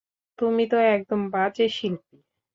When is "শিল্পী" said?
1.77-2.17